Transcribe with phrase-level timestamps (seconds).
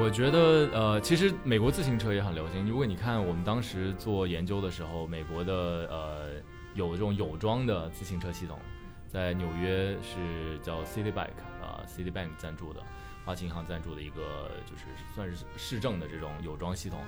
[0.00, 2.66] 我觉得呃，其实美国自行车也很流行。
[2.66, 5.52] 如果你看我们当时做研究的时候，美国的
[5.90, 6.30] 呃
[6.74, 8.58] 有这种有装的自行车系统，
[9.06, 11.28] 在纽约是叫 City Bike
[11.60, 12.80] 啊，City Bank 赞助的，
[13.26, 14.84] 花旗银行赞助的一个就是
[15.14, 16.98] 算是市政的这种有装系统。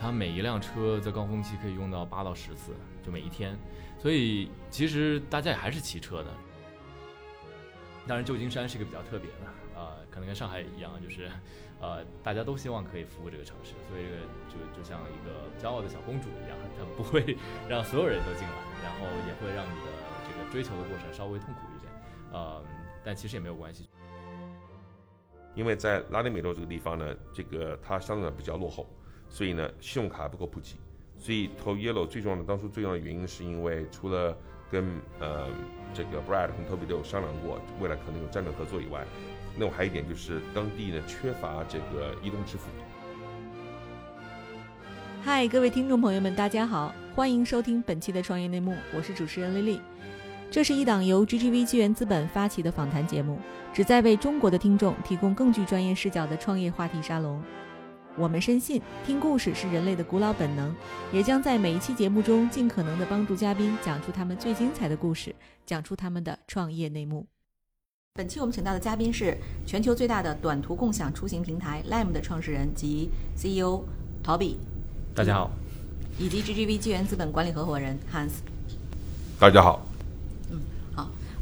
[0.00, 2.72] 它每一辆车在高峰期可以用到八到十次，
[3.04, 3.58] 就每一天。
[3.98, 6.30] 所以其实大家也还是骑车的。
[8.06, 9.46] 当然，旧金山是一个比较特别的，
[9.76, 11.30] 呃，可能跟上海一样，就是，
[11.80, 14.16] 呃，大家都希望可以服务这个城市，所以这个
[14.48, 17.36] 就就像一个骄傲的小公主一样，她不会
[17.68, 19.86] 让所有人都进来，然后也会让你的
[20.26, 21.92] 这个追求的过程稍微痛苦一点，
[22.32, 22.62] 呃，
[23.04, 23.88] 但其实也没有关系，
[25.54, 28.88] 因为在拉丁美洲这个地方呢，这个它相对比较落后，
[29.28, 30.76] 所以呢，信用卡不够普及，
[31.16, 34.36] 所以投 Yellow 最重要的当初最重要的原因是因为除了
[34.70, 34.84] 跟
[35.18, 35.48] 呃
[35.92, 39.04] 这个 Brad 和 Toby 都有商量过，未来可能有战略合作以外，
[39.56, 42.64] 那我还有一点就是当地呢缺乏这个移动支付。
[45.22, 49.80] 嗨，各位听众朋友们，大家好，欢迎收听本期的创业内幕，我是主持人丽丽。
[50.50, 53.38] 这是一档由 GGV 纪元资本发起的访谈节目，
[53.72, 57.42] 旨在为中国的听众提供更具专业视角的创业话题沙龙。
[58.20, 60.74] 我们深信，听故事是人类的古老本能，
[61.10, 67.26] 也将在每一期节目中尽可能的帮助嘉宾讲出他们最精彩的故事，讲出他们的创业内幕。
[68.12, 73.82] 本期我们请到的嘉宾是全球最大的短途共享出行平台 Lime 的创始人及 CEO
[74.22, 74.56] Toby。
[75.14, 75.50] 大家好。
[76.18, 78.32] 以及 GGV 纪元资本管理合伙人 Hans。
[79.38, 79.89] 大家好。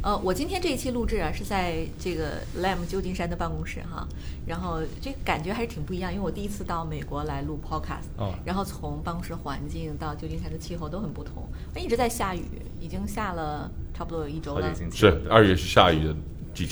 [0.01, 4.07] 呃，我今天这一期录制啊，是在这个 Lam 旧金山的办公室哈，
[4.47, 12.43] 然后这感觉还是挺不一样，因为我第一次到美国来录 Podcast，哦，然后从办公室环境到旧金山的气候都很不同，一直在下雨，
[12.81, 16.15] 已经下了差不多有一周了，是二月是下雨的。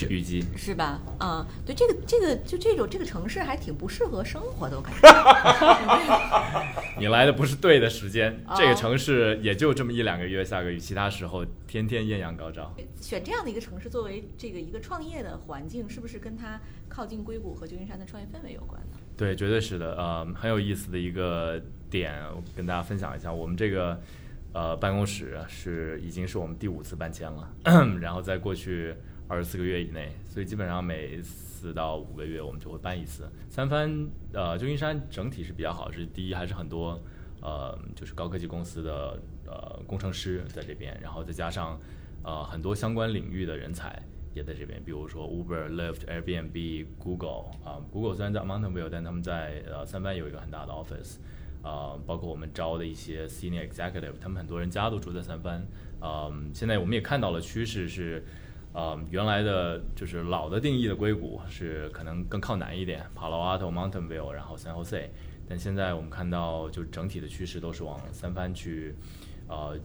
[0.09, 0.99] 雨季是吧？
[1.19, 5.07] 嗯，对，这个这个就这种这个城市还挺不适合生活的，我感觉。
[6.99, 12.73] 你来的不是对的时间，这个城市也就这么一两个月下个雨，其他时候天天艳阳高照。
[12.99, 16.59] 选这样的一个城市作为这个一个创业的环境，是不是跟它
[16.89, 18.97] 靠近硅谷和旧金山的创业氛围有关呢？
[19.15, 19.95] 对，绝对是的。
[19.95, 22.13] 呃，很有意思的一个点，
[22.55, 24.01] 跟大家分享一下，我们这个
[24.53, 27.47] 呃办公室是已经是我们第五次搬迁了，
[28.01, 28.95] 然后在过去。
[29.27, 33.29] 二十四个月以内，所以基本上每四到五个月我们就会搬一次。
[33.49, 36.97] 三藩呃，旧金山整体是比较好，是第一还是很多
[37.41, 41.77] 呃，就是高科技公司的呃工程师在这边，然后再加上
[42.23, 44.01] 呃很多相关领域的人才
[44.33, 51.17] 也在这边，比如说 Uber、Lyft、Airbnb、Google 啊，Google 虽然在 Mountain View，但他们在呃三藩有一个很大的 office
[51.61, 55.67] 啊，包括我们招的一些 Senior Executive，他们很多人家都住在三藩。
[55.99, 58.23] 嗯，现在我们也看到了趋势是。
[58.73, 65.09] 呃，原来的就是老的定义的硅谷是可能更靠南一点，Palo Alto、Mountain View，然后 San Jose。
[65.49, 68.93] 但现在我们看到，就整体的趋势都是往三藩去，
[69.47, 69.79] 呃，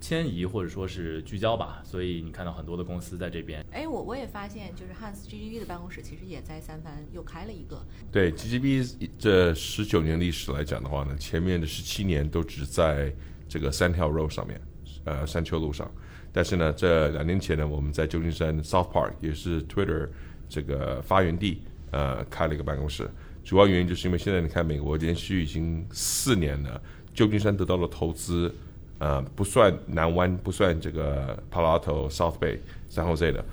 [0.00, 1.80] 迁移或者说是聚焦吧。
[1.84, 3.64] 所以你看到很多的公司在这边。
[3.70, 7.80] 哎，我我也发现，就是 Hans GGB 的办公室其实也在三藩又开了一个。
[8.10, 13.14] 对 GGB 这十九年历史来讲的话呢，前面的十七年都只在
[13.46, 14.60] 这个三条 road 上面，
[15.04, 15.88] 呃，山丘路上。
[16.38, 20.08] 但是呢，这两年前呢，我们在旧金山 South Park 也是 Twitter
[20.48, 23.10] 这个发源地，呃，开了一个办公室。
[23.42, 26.80] 主要原因就是因为现在你看，美国连续已经四年了，
[27.12, 28.54] 旧金山得到了投资，
[29.00, 32.56] 呃，不算南湾，不算这个 Palo Alto、South Bay、
[32.88, 33.44] San Jose 的，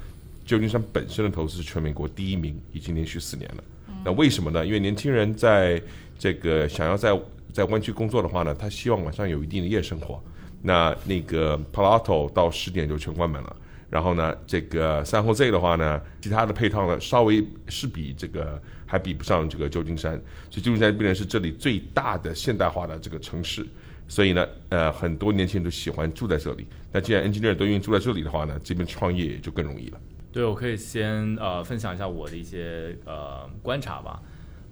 [0.46, 3.64] 旧金山本身的投资是全美国第一名，已经连续四年了。
[4.04, 4.64] 那为什么呢？
[4.64, 5.82] 因为年轻人在
[6.20, 7.20] 这个想要在
[7.52, 10.22] 在湾区工作的话呢，他希望晚上有一定的夜生活。
[10.66, 13.56] 那那个 Palato 到十点就全关门了，
[13.88, 20.14] 然后呢，这个 San Jose 的话呢，其他的配套呢，稍微是比这个还比不上这个旧金山，
[20.50, 23.64] 所以旧金山变成是这里最大的现代化的这个城市，
[24.08, 26.66] 所以呢，呃，很多年轻人都喜欢住在这里。
[26.92, 30.00] 那既然 engineer 都愿意住在这里的话呢，这边创业也就更容易了。
[30.32, 34.20] 对，我可以先呃分享一下我的一些呃观察吧。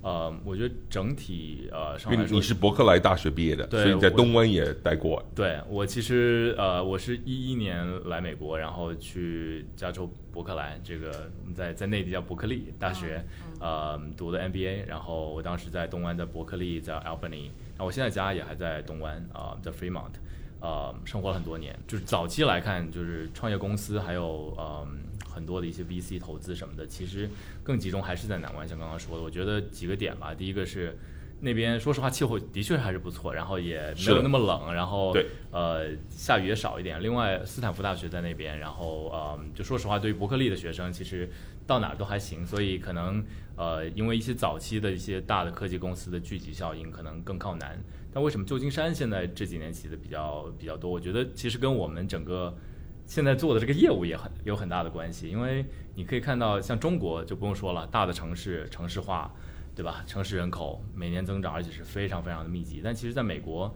[0.04, 5.24] 呃，我觉得整体呃，因为你是伯克莱大学毕业的，所以在东湾也待过。
[5.34, 13.24] 对我其实呃，我是一一年来美国，然后去加州伯克莱这个在在内地叫伯克利大学，
[13.62, 14.86] 呃，读的 MBA。
[14.88, 17.46] 然后我当时在东湾，在伯克利，在 Albany。
[17.76, 20.12] 然后我现在家也还在东湾啊，在 Fremont，
[20.60, 21.74] 呃，生活了很多年。
[21.88, 25.00] 就是早期来看，就是创业公司还有嗯。
[25.34, 27.30] 很多的一些 VC 投资什么的，其实
[27.64, 30.34] 更集中还是在南湾，像刚刚说的，我觉得几个点吧。
[30.34, 30.98] 第一个是
[31.42, 37.02] 那边说实话气候的确还是不错，然后也没有那么冷，然后对呃下雨也少一点。
[37.02, 41.30] 另外，斯坦福大学在那边，然后呃就说实话，对于伯克利的学生，其实
[41.68, 43.22] 到哪儿都还行，所以可能
[43.58, 47.78] 呃因为一些早期的一些大的科技公司的聚集效应，可能更靠南。
[48.14, 50.90] 但为什么旧金山现在这几年起的比较比较多？
[50.90, 52.56] 我觉得其实跟我们整个
[53.06, 55.66] 现在做的这个业务也很有很大的关系，因为
[55.96, 59.32] 你可以看到，像中国就不用说了，大的城市城市化，
[59.76, 60.04] 对吧？
[60.08, 62.82] 城市人口每年增长，而且是非常非常的密集。
[62.84, 63.76] 但其实在美国，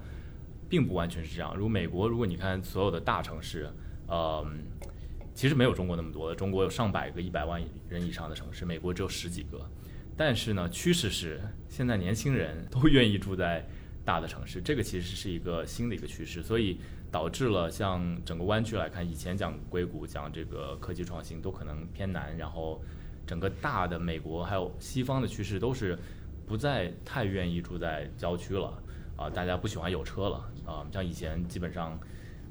[0.70, 1.56] 并不完全是这样。
[1.56, 3.70] 如美国，如果你看所有的大城市，
[4.08, 4.46] 呃，
[5.36, 9.70] 其实没有中国那么多的，中国有上百个一百万人以上的城市，美国只有十几个。
[10.16, 11.40] 但是呢，趋势是
[11.70, 13.68] 现在年轻人都愿意住在
[14.04, 16.80] 大的城市，这个其实是一个新的一个趋势，所以
[17.18, 22.80] 导致了像整个湾区来看，以前讲硅谷、讲这个科技创新都可能偏南，然后
[23.26, 25.98] 整个大的美国还有西方的趋势都是
[26.46, 28.72] 不再太愿意住在郊区了
[29.16, 32.00] 啊、大家不喜欢有车了啊、像以前基本上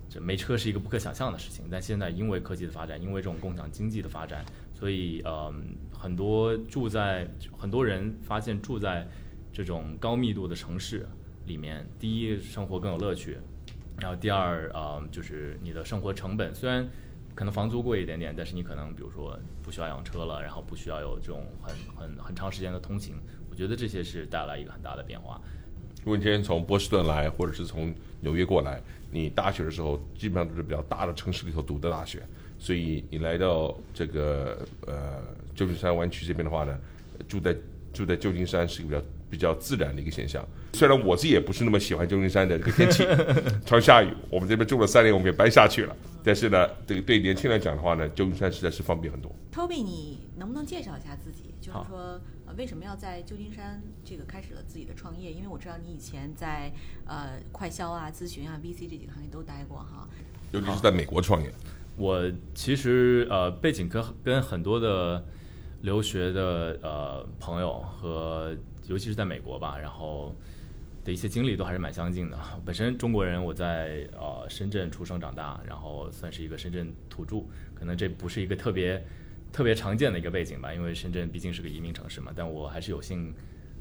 [0.08, 5.54] 这没车是一个不可想象的事情，但现在因为科技的发展，因为这种共享经济的发展，所以呃
[5.92, 7.24] 很多住在
[7.56, 9.06] 很多人发现住在
[9.52, 11.06] 这种高密度的城市
[11.46, 13.38] 里面，第一生活更有乐趣，
[14.00, 16.86] 然后第二呃就是你的生活成本虽然
[17.34, 23.14] 可能房租贵一点点，但是你可能比如说不需要养车了，然后不需要有这种很很很长时间的通勤，
[23.50, 25.40] 我觉得这些是带来一个很大的变化。
[25.98, 32.22] 如果你今天从波士顿来，或者是从纽约过来，你大学的时候基本上都是比较大的城市里头读的大学，
[32.58, 34.56] 所以你来到这个
[34.86, 35.20] 呃
[35.54, 36.78] 旧金山湾区这边的话呢，
[37.26, 37.56] 住在
[37.92, 40.46] 住在旧金山是一个比较比较自然的一个现象。
[40.74, 43.06] 虽然我自己也不是那么喜欢旧金山的这个天气，
[43.64, 45.96] 常下雨，我们这边住了三年，我们也搬下去了。
[46.22, 49.32] 但是呢，这个对年轻人来讲的话呢，旧金山实在是方便很多。
[49.52, 51.54] Toby，你能不能介绍一下自己？
[51.60, 55.32] 就是说，呃，为什么要在旧金山这个开始了自己的创业？
[55.32, 56.72] 因为我知道你以前在
[57.06, 60.06] 呃快销啊、咨询啊、VC 这几个行业都待过哈。
[60.52, 61.50] 尤其是在美国创业，
[61.96, 62.22] 我
[62.54, 65.24] 其实呃背景跟跟很多的
[65.82, 68.56] 留学的呃朋友和
[68.86, 70.34] 尤其是在美国吧，然后
[71.04, 72.38] 的一些经历都还是蛮相近的。
[72.64, 77.44] 本身中国人，我在呃深圳出生长大，然后算是一个深圳土著，
[77.74, 79.04] 可能这不是一个特别
[79.52, 82.32] 特别常见的一个背景吧，因为深圳毕竟是个移民城市嘛。
[82.34, 83.32] 但我还是有幸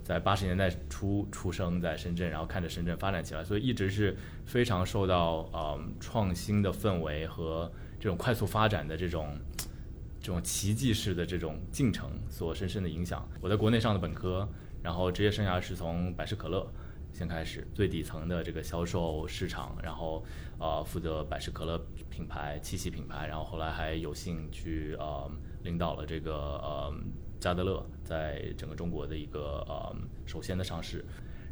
[0.03, 4.15] 在八十年代初出生在深圳，然后看着深圳发展起来，所以一直是
[4.45, 9.35] 非常受到呃创新的氛围和这种快速发展的这种
[10.19, 13.27] 这种奇迹式的这种进程所深深的影响。
[13.41, 14.47] 我在国内上的本科，
[14.85, 16.71] 然后职业生涯是从百事可乐
[17.11, 20.23] 先开始，最底层的这个销售市场，然后
[20.59, 21.75] 呃负责百事可乐
[22.09, 25.29] 品牌、七喜品牌，然后后来还有幸去呃
[25.63, 26.93] 领导了这个呃
[27.39, 29.95] 加德乐在整个中国的一个呃
[30.27, 31.03] 首先的上市，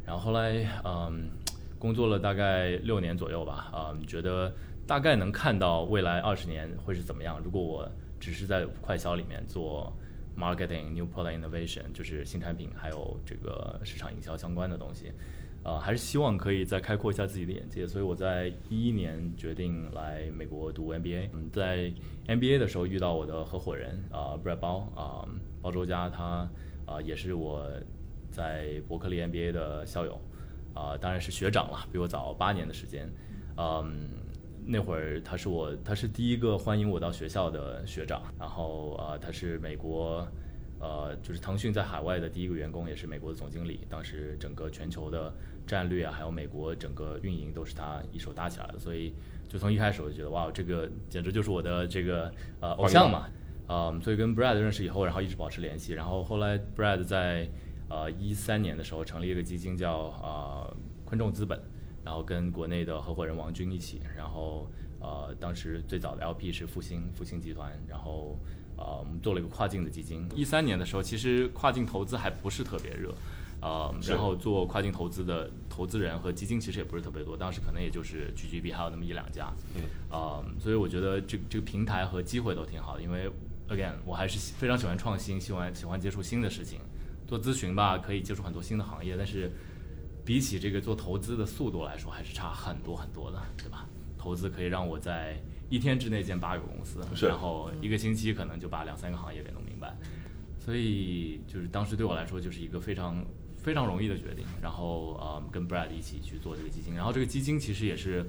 [0.06, 1.28] 然后后来嗯。
[1.76, 4.50] 工作了大概六年左右吧，啊、觉得
[4.86, 7.38] 大概能看到未来二十年会是怎么样。
[7.44, 7.86] 如果我
[8.18, 9.92] 只是在快销里面做
[10.36, 15.12] marketing、new product innovation，就是新产品还有这个市场营销相关的东西，
[15.62, 17.86] 呃，还是希望可以再开阔一下自己的眼界。
[17.86, 21.30] 所以我在一一年决定来美国读 MBA。
[21.32, 21.92] 嗯，在
[22.26, 25.28] MBA 的时候遇到我的合伙人啊、Brad 包啊、
[25.62, 26.48] 包周佳，他
[26.86, 27.66] 啊、也是我
[28.30, 30.20] 在伯克利 MBA 的校友。
[30.74, 33.08] 啊、当然是学长了，比我早八年的时间。
[33.56, 34.08] 嗯，
[34.66, 38.22] 那会儿他是我，他是第一个欢迎我到学校的学长。
[38.38, 40.26] 然后呃，他是美国，
[40.80, 43.80] 呃，就是腾讯在海外的第一个员工，也是美国的总经理。
[43.90, 45.32] 当时整个全球的
[45.66, 48.78] 战略啊，还有美国整个运营都是他一手搭起来的。
[48.78, 49.14] 所以
[49.48, 53.28] 就从一开始我就觉得，哇，这个简直就是我的这个呃偶像嘛。
[53.68, 55.92] 嗯，所以跟 Brad 认识以后，然后一直保持联系。
[55.94, 57.48] 然后后来 Brad 在
[57.88, 61.58] 呃一三年的时候成立一个基金叫呃昆仲资本，
[62.04, 64.70] 然后跟国内的合伙人王军一起，然后
[65.00, 68.38] 呃当时最早的 LP 是复兴复兴集团，然后
[68.76, 70.28] 呃我们做了一个跨境的基金。
[70.34, 73.14] 一三年的时候，其实跨境投资还不是特别热。
[73.60, 83.26] 呃，然后做跨境投资的投资人和基金其实也不是特别多，当时可能也就是 GGB 还有那么一两家，嗯，呃、所以我觉得这这个平台和机会都挺好的，因为
[83.70, 86.78] again 我还是喜非常喜欢创新，喜欢喜欢接触新的事情。
[87.26, 89.50] 做咨询吧，可以接触很多新的行业，但是
[90.24, 93.86] 比起这个做投资的速度来说，还是差很多很多的，对吧？
[94.18, 95.38] 投资可以让我在
[95.68, 99.94] 一天之内建八个公司，然后一个星期可能就把两三个行业给弄明白，
[100.58, 103.22] 所以就是当时对我来说就是一个非常
[103.58, 104.46] 非常容易的决定。
[104.62, 108.24] 然后呃，跟 Brad 一起去做这个基金，然后这个基金其实也是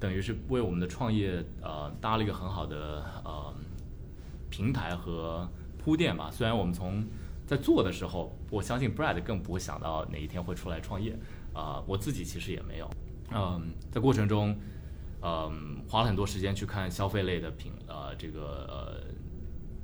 [0.00, 3.54] 等于是为我们的创业呃搭了一个很好的呃
[4.48, 6.30] 平台和铺垫吧。
[6.30, 7.04] 虽然我们从
[7.46, 11.16] 在做的时候，我相信 Brad 更不会想到哪一天会出来创业
[11.54, 12.90] 啊、我自己其实也没有。
[13.32, 14.54] 嗯，在过程中，
[15.22, 19.00] 嗯，花了很多时间去看消费类的品，呃，这个呃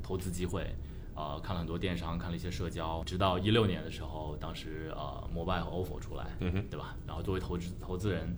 [0.02, 0.66] 投资机会，
[1.14, 6.95] 呃，看了很多电商，看了一些社交，直到一六年的时候，当时呃，摩拜和 ofo 出来，对吧？
[7.07, 8.37] 然后作为投资投资人，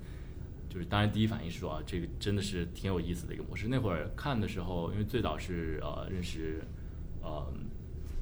[0.69, 3.67] 就是当然第一反应是说啊，这个真的是挺有意思的一个模式。
[3.69, 6.63] 那会儿看的时候，因为最早是呃认识
[7.21, 7.53] 呃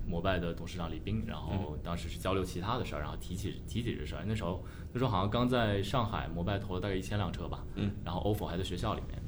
[0.07, 4.25] 摩拜的董事长李斌，然后当时是交流其他的事儿，然后提起提起这事儿。
[4.27, 9.21] 那时候那时候好像刚在上海，摩拜投了大概一千辆车吧，嗯，然后 ofo 还在学校里面，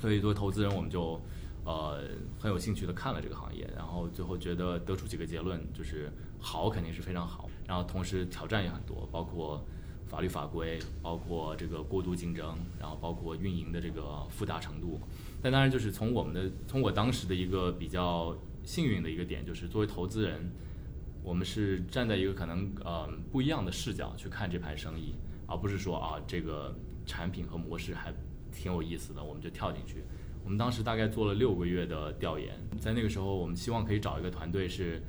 [0.00, 1.20] 所以作为投资人，我们就
[1.64, 2.02] 呃
[2.38, 9.64] 很有兴趣的看了这个行业，然后最后觉得得出几个结论，就是好肯定是非常好，然后同时挑战也很多，包括
[10.06, 15.00] 法律法规，包括这个过度竞争，然后包括运营的这个复杂程度。
[15.42, 20.50] 但当然就是从我们的从我当时的一个比较幸运的一个点，就是作为投资人，
[21.22, 25.14] 我们是站在一个可能呃不一样的视角去看这盘生意，
[25.46, 26.74] 而不是说啊这个
[27.06, 28.12] 产品和模式还
[28.52, 30.02] 挺有意思的，我们就跳进去。
[30.42, 35.02] 我们当时大概做了六个月的调研，在那个时候，我们希望可以找一个团队是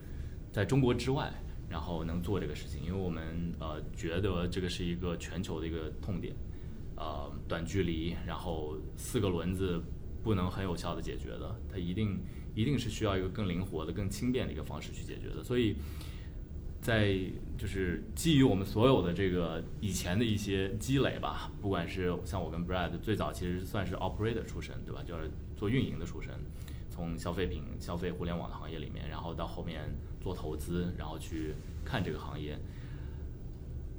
[0.51, 1.31] 在中国之外，
[1.69, 6.35] 然后能做这个事情，因为我们呃觉得这个是一个全球的一个痛点，
[6.97, 9.81] 呃短距离，然后四个轮子
[10.21, 12.19] 不能很有效的解决的，它一定
[12.55, 15.75] 一定是需要一个更灵活的、更轻便的一个方式去解决的，所以。
[16.81, 17.15] 在
[17.59, 25.03] 就是基于我们所有的这个以前的一些积累吧，不管是像我跟 Brad 最早其实算是 operator 出身，对吧？
[25.07, 26.33] 就是做运营的出身，
[26.89, 29.83] 从消费品、消费互联网的行业里面，然后到后面
[30.19, 31.53] 做投资，然后去
[31.85, 32.57] 看这个行业，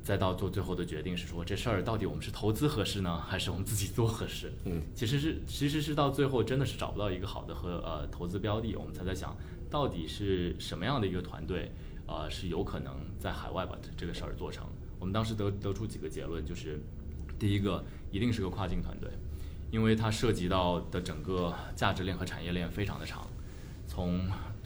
[0.02, 4.52] 再到做最后的决定是说这事儿到底我们是投资合适呢，还是我们自己做合适？
[4.64, 9.36] 嗯，其实是其实是到最后真的是找不到一个好的和呃投资标的，我们才在想
[9.70, 11.70] 到底是什么样的一个团队。
[12.04, 14.66] 呃，是有可能在海外把这个事儿做成。
[14.98, 16.78] 我们当时得得出几个结论，就是
[17.38, 19.08] 第一个一定是个跨境团队，
[19.70, 23.26] 因为它涉及到的整个价值链和产业链非常的长，
[23.86, 24.20] 从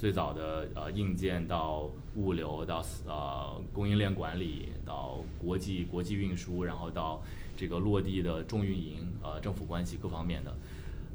[0.06, 7.20] 最早的呃硬件到物流到呃供应链管理到国际国际运输，然后到
[7.56, 10.56] 这个落地的重运营呃政府关系各方面的，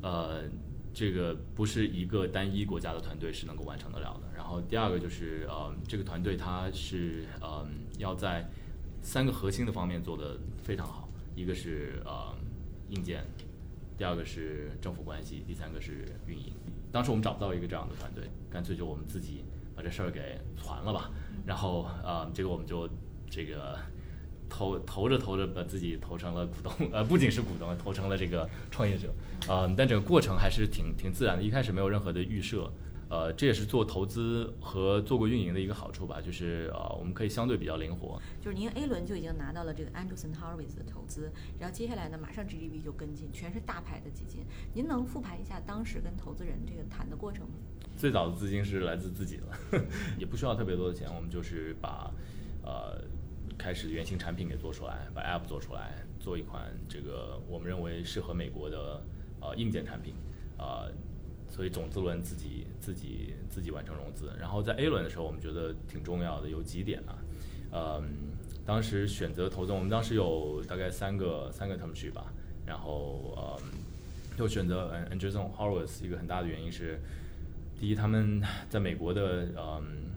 [0.02, 0.44] 呃。
[0.94, 4.28] 这个不是一个单一国家的团队是能够完成得了的。
[4.36, 7.66] 然后第二个就是呃，这个团队它是呃
[7.98, 8.46] 要在
[9.02, 12.36] 三个核心的方面做得非常好，一个是呃
[12.90, 13.24] 硬件，
[13.98, 16.52] 第二个是政府关系，第三个是运营。
[16.92, 19.44] 当时我们找不到一个这样的团队，干脆就我们自己
[19.76, 21.12] 把这事儿给传了吧。
[21.46, 22.90] 然后呃，这个我们就
[23.30, 23.78] 这个。
[24.54, 29.08] 投投着投着，把自己投成了股东，呃， 不仅是股东，投成了这个创业者，
[29.48, 31.42] 嗯，但整个过程还是挺挺自然的。
[31.42, 32.70] 一开始没有任何的预设，
[33.12, 38.18] 呃，这也是做投资和做过运营的一个好处吧，就是呃，我们可以相对比较灵活。
[38.40, 44.46] 就是您 A 轮就已经拿到了这个 Andreessen Horowitz 的投资，然后接下来呢，马上 GGB 就跟进，全是大牌的基金。
[44.74, 47.56] 您能复盘一下当时跟投资人这个谈的过程吗？
[47.98, 49.84] 最早的资金是来自自己的，
[50.18, 52.10] 也不需要特别多的钱，我们就是把
[52.64, 53.04] 呃。
[53.58, 59.04] 开始原型产品给做出来，把 App 做出来，做一款这个我们认为适合美国的
[59.40, 60.16] 呃硬件产品，
[60.58, 60.92] 啊、呃，
[61.62, 67.14] 所以种子轮自己自己自己完成融资，然后在 A 轮的时候，我们觉得挺重要的有几点啊，
[67.72, 68.04] 呃，
[68.66, 72.34] 当时选择投资，我们当时有大概三个三个 term 吧，
[72.66, 73.62] 然后呃，
[74.36, 77.00] 就选择 Andreessen Horowitz 一个很大的原因是，
[77.80, 80.10] 第一他们 在美国的嗯、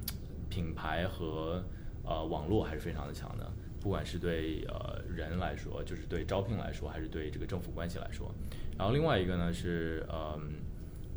[0.48, 1.62] 品牌和
[2.06, 8.34] 呃，网络还是非常的强的，不管是对呃人来说，就是对招聘来说，还是对这个政府关系来说。
[8.78, 10.40] 然后另外一个呢是呃，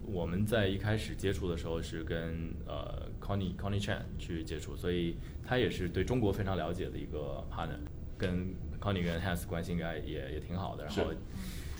[0.07, 7.77] 我们在一开始接触的时候是跟呃 Connie Connie Chan 去接触，所以他也是对中国非常了解的一个 partner，
[8.17, 11.13] 跟 Connie 跟 Hans 关系应该也也挺好的，然后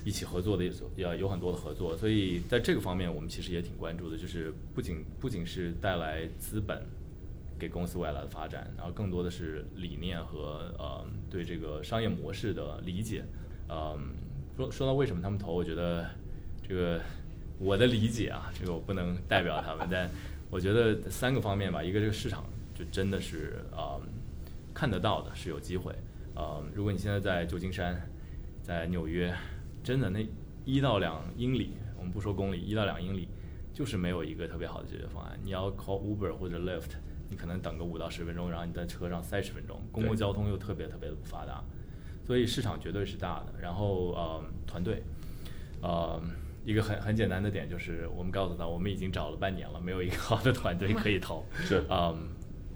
[0.06, 6.82] 一起合作的也也有很多的合作，所以在这个方面我们其实也挺关注的，就是不仅不仅是带来资本。
[7.60, 13.24] 给公司未来的发展，然后更多的是理念和呃对这个商业模式的理解。
[13.68, 14.14] 嗯，
[14.56, 16.08] 说说到为什么他们投，我觉得
[16.62, 17.02] 这个
[17.60, 20.10] 我的理解啊，这个我不能代表他们，但
[20.50, 22.46] 我觉得三个方面吧，一个这个市场
[22.76, 24.00] 就真的是呃
[24.74, 25.94] 看得到的，是有机会。
[26.36, 28.10] 呃，如果你现在在旧金山，
[28.62, 29.34] 在纽约，
[29.84, 30.26] 真的那
[30.66, 33.28] 一到两英里，我们不说公里，一到两英里
[33.74, 35.40] 就是没有一个特别好的解决方案。
[35.44, 36.92] 你要 call Uber 或者 Lyft。
[37.30, 41.62] 你可能等个五到十分钟，然后你在车上三十分钟，公共交通又特别特别的不发达，
[42.26, 43.48] 所以市场绝对是大的。
[43.62, 45.04] 然后呃，团队，
[45.82, 46.22] 呃，
[46.68, 51.46] 一个很很简单的点就是，我们告诉他，我们已经找了半年了，没有一个好的团队可以投。
[51.64, 52.28] 是，嗯，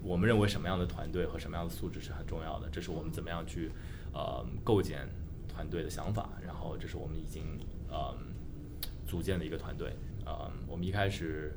[0.02, 3.70] 我们认为什么样的团队和什么样的素质是很重要的，这是我们怎么样去
[4.14, 5.06] 呃构建
[5.46, 7.44] 团队的想法，然后这是我们已经
[7.90, 8.16] 呃
[9.06, 9.92] 组建的一个团队。
[10.24, 11.52] 呃，我们一开始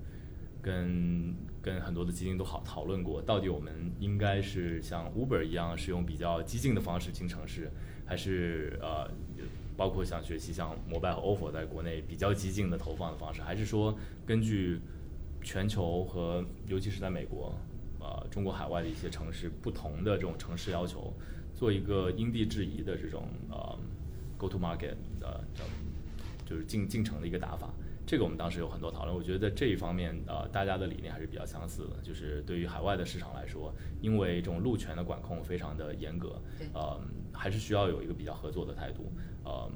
[0.61, 7.71] 跟跟很多的基金都好讨论过，到底我们应该是像 Uber 一样，是用比较激进的方式进城市，
[8.05, 9.09] 还是呃，
[9.77, 14.79] 包括像学习像摩拜和 ofo 在国内比较激进的投放的方式，还是说根据
[15.41, 17.53] 全球和尤其是在美国，
[17.99, 21.13] 呃，中国海外的一些城市不同的这种城市要求，
[21.53, 23.77] 做一个因地制宜的这种呃
[24.37, 25.63] go to market 的叫
[26.45, 27.69] 就是进进城的一个打法。
[28.07, 31.95] 这个我们当时有很多讨论，我觉得在这一方面，呃，大家的理念还是比较相似的。
[32.03, 36.39] 就是对于海外的市场来说，因为这种路权的管控非常的严格，
[36.71, 37.01] 呃，
[37.33, 39.11] 还是需要有一个比较合作的态度，
[39.45, 39.71] 呃，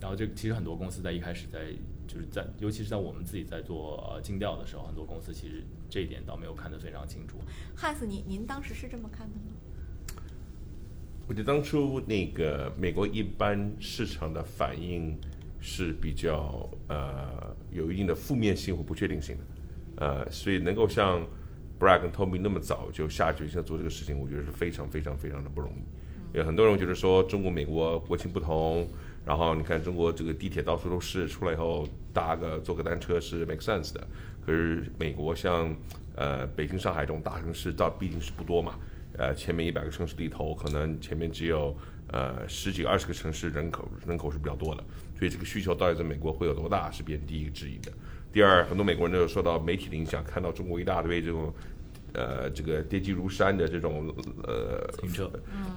[0.00, 1.66] 然后这其实很多公司在一开始在
[2.08, 7.38] 就是在，尤其是在我们自己在做呃尽调的时候，很多公司其实这一点倒没有看得非常清楚。
[7.76, 10.22] 汉斯，您您当时是这么看的吗？
[11.28, 15.16] 我觉得当初那个美国一般市场的反应。
[15.64, 19.44] 是比较呃有一定的负面性或不确定性的，
[20.04, 21.24] 呃，所以能够像
[21.78, 25.82] Brad 跟 Tommy 那么早就下决心做这个事情，我觉得是非常非常非常的不容易。
[26.32, 28.88] 有很多人觉得说中国美国国情不同，
[29.24, 34.06] 然后你看中国这个地铁到处都是，出来以后搭个坐个单车是 make sense 的。
[34.44, 35.74] 可是美国像
[36.16, 38.78] 呃北京、上海这种大城市，倒毕竟是不多嘛，
[39.18, 41.76] 呃，前面一百个城市里头，可能前面只有
[42.08, 44.82] 呃十几二十个城市人口人口是比较多的。
[45.18, 47.92] 所以这个需求到底在美国会有多大，是别人第一个质疑的。
[48.32, 51.52] 第二，很多美国人都受到媒体的影响，看到中国一大堆这种，
[52.14, 54.14] 呃，这个跌积如山的这种
[54.44, 55.30] 呃，停车，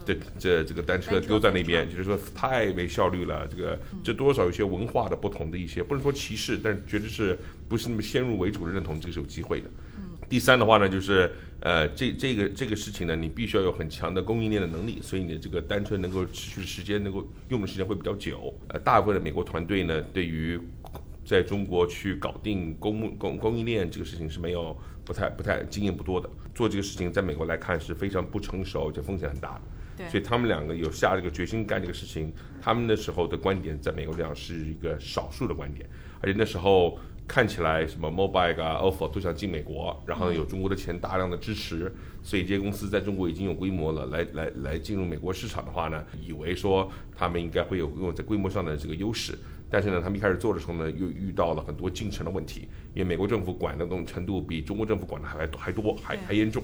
[0.06, 3.48] 这这这个单车丢在那边，就是说太没效率了。
[3.48, 7.38] 这个这多少有些文化的不同的一些，不能说歧视，但是绝对是
[7.68, 9.70] 不是那么先入为主的认同，这个是有机会的。
[10.28, 18.54] 第三的话呢，就是呃，这这个这个事情呢，你必须要有很强的供应链的能力，所以你的这个单车能够持续的时间，能够用的时间会比较久。
[18.70, 20.60] 呃，大部分的美国团队呢，对于
[21.24, 29.62] 在中国去搞定供供供应链这个事情是没有不太不太经验不多的，做这个事情在美国来看是非常不成熟，而且风险很大的。
[29.98, 35.88] 对，所以他们两个有下这个决心干这个事情，他们那时候的观点在美国来讲是一个少数的观点，
[36.20, 36.98] 而且那时候。
[37.28, 41.92] 看起来什么 Mobile 啊，Ofo 都想进美国，然后有中国的钱大量的支持，
[42.22, 49.36] 所以这些公司在中国已经有规模了，来来来进入美国市场的话呢，以为说他们应该会有拥有在规模上的这个优势，
[49.70, 56.64] 但是呢，他们一开始做的时候呢，又遇到了很多进程的问题，因为美国政府管的这种程度比中国政府管的还还多，还还严重。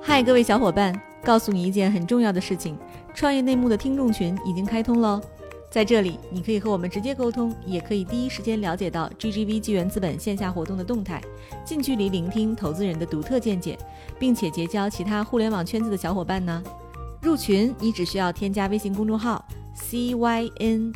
[0.00, 2.76] 嗨，各位小伙伴，告诉你一件很重要的事情，
[3.14, 5.20] 创业内幕的听众群已经开通喽。
[5.70, 11.18] 在这里，你可以和我们直接沟通，也可以第一时间了解到 GGV 纪元资本线下活动的动态，
[11.64, 13.78] 近距离聆听投资人的独特见解，
[14.18, 16.62] 并且结交其他互联网圈子的小伙伴呢。
[17.22, 19.42] 入群，你只需要添加微信公众号
[19.76, 20.90] CYNMXZS，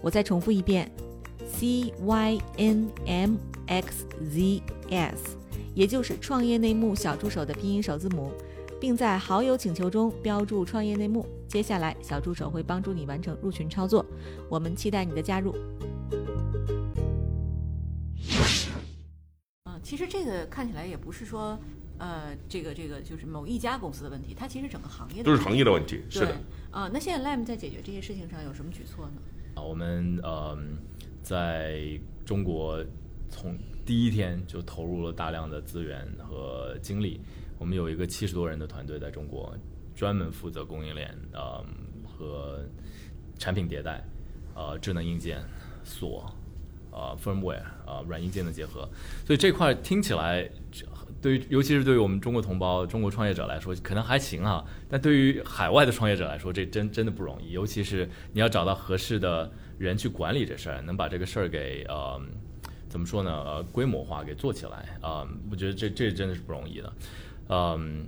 [0.00, 0.90] 我再重复一遍
[1.58, 2.40] ，CYNMXZS，
[5.74, 8.32] 也就是创业内幕小助手的拼音首字母。
[8.82, 11.24] 并在好友请求中标注“创业内幕”。
[11.46, 14.04] 接下来，小助手会帮助你完成入群操作。
[14.48, 15.54] 我们期待你的加入。
[19.66, 21.56] 嗯，其实这个看起来也不是说，
[22.02, 26.02] 呃，这个这个就是某一家公司的问题，它其实整个行业都是行业的问题。
[26.10, 26.36] 是的。
[26.72, 29.22] 啊，那现在 Lime 在解决这些事情上有什么举措呢？
[29.54, 30.58] 啊，我们呃，
[31.22, 31.80] 在
[32.26, 32.84] 中国
[33.30, 37.20] 从第一天就投入了大量的资源和精力。
[37.56, 39.56] 我们有一个七十多人的团队在中国，
[39.94, 41.64] 专门负责供应链，呃，
[42.04, 42.60] 和
[43.38, 44.02] 产品迭代，
[44.56, 45.40] 呃，智能硬件、
[45.84, 46.34] 锁，
[46.90, 48.88] 呃，firmware，呃，软硬件的结合。
[49.24, 50.50] 所以这块听起来，
[51.22, 54.62] 对于尤其是对于我们中国同胞、中国创业者来说，可能还行啊。
[54.90, 57.52] 但对于海外的创业者来说，这真真的不容易。
[57.52, 62.20] 尤其是你要找到合适的人去管理这事儿，能把这个事儿给呃，
[62.88, 63.30] 怎么说呢？
[63.30, 66.92] 呃，规模化给做起来啊，我觉得这这真的是不容易的。
[67.48, 68.04] 嗯，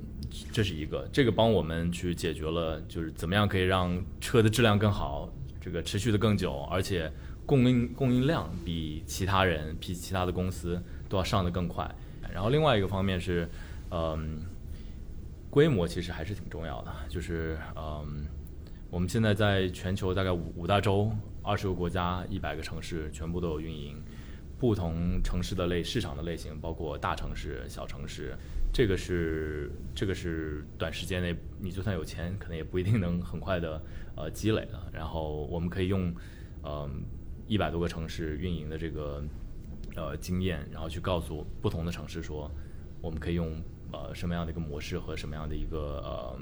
[0.52, 7.12] 这是一个，这个帮我们去解决了，就是怎么样可以让车的质量更好，这个持续的更久，而且
[7.46, 11.88] 供应供应量比其他人、比其他的公司都要上的更快。
[12.34, 13.48] 然后另外一个方面是，
[13.92, 14.40] 嗯，
[15.48, 18.26] 规模其实还是挺重要的，就是嗯，
[18.90, 21.12] 我们现在在全球大概五五大洲、
[21.44, 24.02] 二十个国家、一百个城市，全部都有运营，
[24.58, 28.36] 不同城市的类市场的类型，包括大城市、小城市。
[28.72, 33.80] 这个是这个是短时间内你就算有钱，可能也不一定能很快的
[34.16, 34.90] 呃积累的。
[34.92, 36.12] 然后我们可以用
[36.64, 37.04] 嗯
[37.46, 39.22] 一百多个城市运营的这个
[39.94, 42.50] 呃经验，然后去告诉不同的城市说，
[43.00, 43.60] 我们可以用
[43.92, 46.38] 呃什么样的一个模式和什么样的一个呃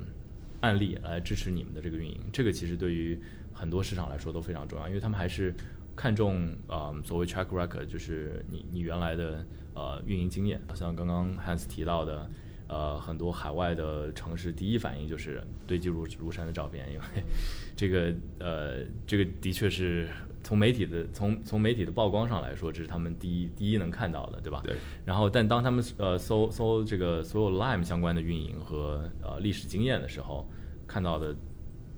[0.61, 2.21] 案例来支持你们的这个运营。
[2.33, 3.21] 这个其实对于
[3.53, 5.55] 很多市场来说都非常重要，因为他们还是
[5.95, 10.61] 看重啊、所谓 track record，就是你你原来的呃运营经验。
[10.75, 12.29] 像刚刚汉斯提到的。
[12.69, 17.05] 呃，很多海外的城市第一反应就是堆积如如山的照片，因为
[17.77, 20.09] 这个呃，这个的确是
[20.43, 24.63] 从媒体的 从从媒体的曝光上来说，这是他们第一第一能看到的，对吧？
[24.65, 24.75] 对。
[25.05, 30.49] 然后，但当他们呃搜搜这个所有 Lime 相关的运营和呃历史经验的时候，
[30.87, 31.35] 看到的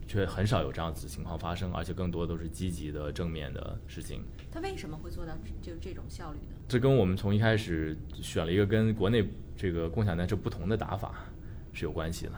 [0.07, 4.23] 却很少有这样子情况发生，而且更多都是积极的正面的事情。
[4.51, 6.57] 他为什么会做到就这种效率呢？
[6.69, 11.27] 这跟我们从一开始选了一个跟国内这个共享单车不同的打法
[11.73, 12.33] 是有关系的。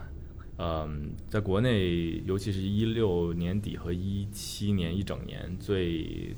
[0.58, 6.34] 嗯，在国内，尤其是一六年底和一七年一整年，最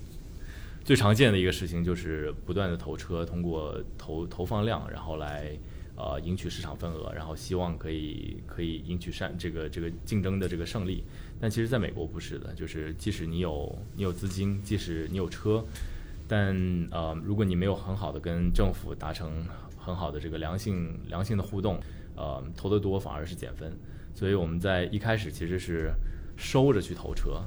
[0.82, 5.56] 最常见的一个事情就是不断的投车，通过投投放量，然后来
[5.98, 11.02] 呃赢取市场份额，然后希望可以可以赢取善这个这个竞争的这个胜利。
[11.40, 15.64] 但其实，在美国不是的，就是即使你有你有资金，即使你有车，
[16.26, 16.56] 但
[16.90, 19.44] 呃，如果你没有很好的跟政府达成
[19.76, 21.80] 很好的这个良性良性的互动，
[22.16, 23.72] 呃，投得多反而是减分。
[24.14, 25.92] 所以我们在一开始其实是
[26.36, 27.40] 收着去投车，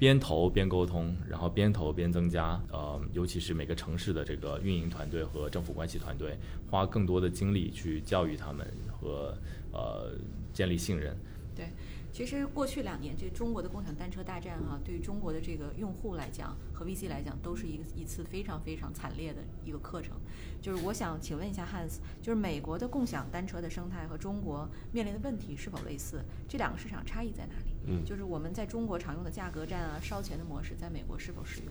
[0.00, 6.38] 边投边沟通，然后边投边增加，呃，尤其是每个城市的这个运营团队和政府关系团队，
[6.70, 9.36] 花更多的精力去教育他们和
[9.70, 10.12] 呃
[10.54, 11.14] 建立信任。
[11.54, 11.68] 对，
[12.10, 20.16] 其实过去两年，这中国的共享单车大战哈、对于中国的这个用户来讲和 VC 来讲，都是一一次非常非常惨烈的一个课程。
[20.62, 26.24] 就是我想请问一下 Hans，就是美国的共享单车的生态和中国面临的问题是否类似？
[26.48, 27.69] 这两个市场差异在哪里？
[27.86, 31.68] 嗯就是我们在中国常用的价格战啊、烧钱的模式，在美国是否适用？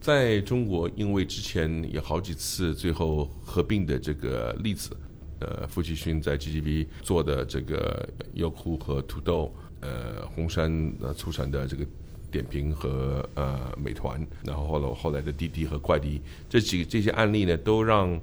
[0.00, 4.96] 在中国，因为之前有好几次最后合并的这个例子，
[5.40, 11.84] 呃，付奇勋在 GGB 做的这个优酷和土豆，呃，红杉呃出产的这个
[12.30, 18.20] 点评和呃美团，然后后来后来的滴滴和快滴，这几这些案例呢，都让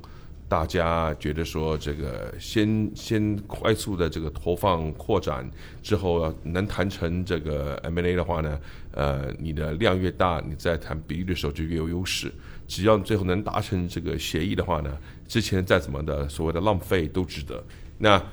[0.54, 5.50] 大家觉得说，这个先先快速的这个投放扩展
[5.82, 8.60] 之后，能谈成这个 M&A 的话呢，
[8.92, 12.32] 呃，你的量越大，你在谈比例的时候就越有优势。
[12.68, 14.96] 只要最后能达成这个协议的话呢，
[15.28, 17.64] 之前再怎么的所谓的浪费都值得。
[17.98, 18.24] 那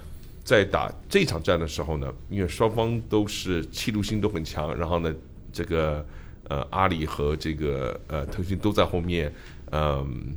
[0.44, 5.10] 在打这场战的时候呢，因为双方都是企图心都很强，然后呢，
[5.50, 6.04] 这个
[6.50, 9.32] 呃阿里和这个呃腾讯都在后面，
[9.72, 10.36] 嗯、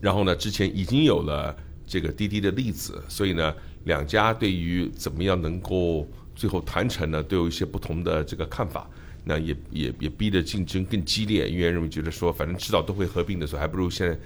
[0.00, 1.54] 然后呢，之前已经有了
[1.86, 8.88] 这个滴滴的例子，所以呢，两家对于怎么样能够最后谈成呢，都有一些不同的这个看法。
[9.22, 14.18] 那也也也逼得竞争更激烈，因为认为觉得说，反正迟早都会合并的，所以还不如现在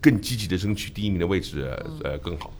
[0.00, 1.62] 更积极的争取第一名的位置，
[2.02, 2.52] 呃，更好。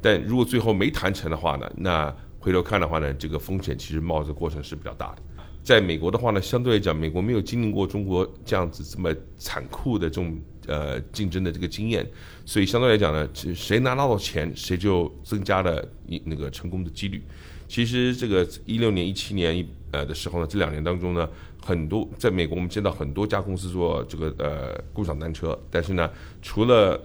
[0.00, 5.22] 但如果最后没谈成的话呢，那回头看的话呢，这个风险其实冒着过程是比较大的。
[5.64, 12.06] 在美国的话呢，相对来讲，美国没有经历过中国这样子这么残酷的这种呃竞争的这个经验，
[12.46, 17.20] 所以相对来讲呢，谁拿到了钱，谁就增加了一那个成功的几率。
[17.66, 21.28] 其实这个一六年、一七年呃的时候呢，这两年当中呢，
[21.60, 26.08] 很多在美国我们见到很多家公司做这个呃共享单车，但是呢，
[26.40, 26.98] 除了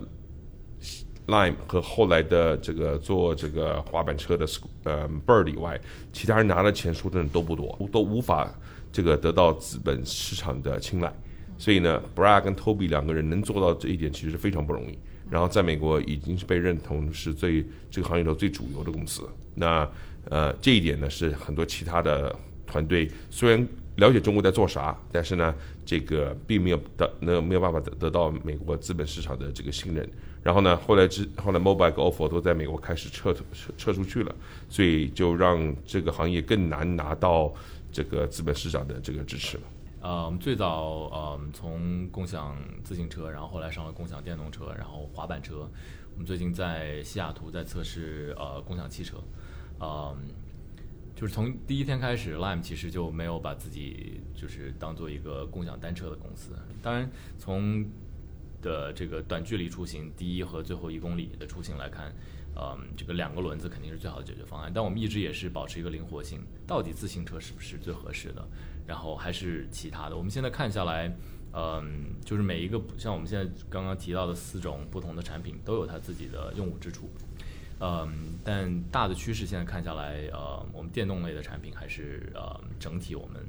[1.28, 4.46] Lime 和后来的这个做这个滑板车的
[4.84, 5.80] 呃 Bird 以外，
[6.12, 8.54] 其他人拿的钱说真的都不多，都无法
[8.92, 11.14] 这个得到资本市场的青睐。
[11.64, 15.00] 所以呢，Brad 跟 Toby 两个人能做到这一点，其实非常不容易。
[15.32, 19.24] 然后在美国已经是被认同是最这个行业里头最主流的公司。
[19.56, 19.90] 那
[20.30, 22.36] 呃这一点呢，是很多其他的
[22.68, 30.06] 团队虽然了解中国在做啥，但是呢，这个并没有得那没有办法得得到美国资本市场的这个信任。
[30.44, 33.42] 然后呢，后来之后来 Mobile 和 OFO 都在美国开始撤撤
[33.78, 34.36] 撤出去了，
[34.68, 37.54] 所以就让这个行业更难拿到
[37.90, 39.64] 这个资本市场的这个支持了。
[40.04, 45.66] 呃，我们最早呃从共享自行车，然后后来上了共享电动车，然后滑板车。
[46.12, 49.24] 我们最近在西雅图在测试呃共享汽车，
[49.80, 50.28] 嗯、
[51.16, 56.52] 就是从第一天开始，Lime 其实就没有把自己就是当做一个共享单车的公司。
[56.82, 57.86] 当然，从
[58.62, 62.14] 的这个短距离出行，第一和最后一公里的出行来看，
[62.58, 64.70] 嗯，这个两个轮子肯定是最好的解决方案。
[64.76, 68.46] 但我们一直也是保持一个灵活性，到底自行车是不是最合适的？
[68.86, 70.16] 然后还是其他的。
[70.18, 71.14] 我们现在看下来，
[71.54, 77.10] 嗯，就是每一个像我们现在刚刚提到的四种不同的产品，都有它自己的用武之处。
[77.80, 83.42] 嗯，但大的趋势现在看下来，呃，我们电动类的产品还是呃整体我们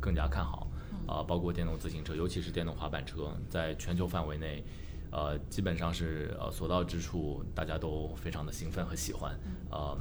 [0.00, 0.66] 更加看好。
[1.06, 4.62] 啊，包括电动自行车，尤其是电动滑板车，在全球范围内，
[5.10, 9.36] 呃，基本上是呃所到之处大家都非常的兴奋和喜欢，
[9.72, 9.98] 嗯，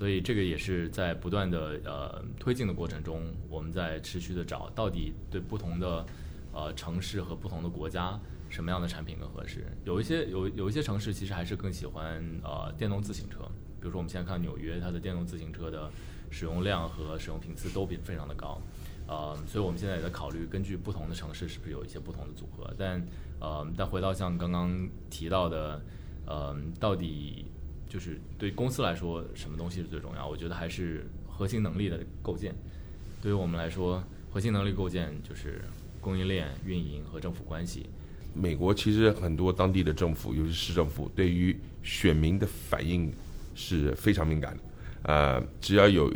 [0.00, 6.06] 所以这个也是在不断的呃推进的过程中，我们在持续的找到底对不同的
[6.54, 9.66] 呃城市和不同的国家什么样的产品更合适。
[9.84, 13.40] 有一些有有一些城市其实还是更喜欢呃电动自行车，
[13.78, 15.90] 比如说我们现在看纽约，它的电动自行车的
[16.30, 18.58] 使用量和使用频次都比非常的高。
[19.06, 22.72] 呃，所以我们现在也在考虑，根据不同的城市是不是有一些不同的组合。
[22.78, 23.06] 但
[23.38, 25.78] 呃，但回到像刚刚提到的，
[26.24, 27.50] 呃，到底
[27.90, 30.26] 就是对公司来说，什么东西是最重要？
[30.26, 32.54] 我觉得还是核心能力的构建。
[33.20, 35.60] 对于我们来说，核心能力构建就是
[36.00, 37.86] 供应链、运营和政府关系。
[38.32, 43.12] 美国其实很多当地的政府，尤其市政府，对于选民的反应
[43.56, 44.62] 是非常敏感的。
[45.02, 46.08] 呃，只要有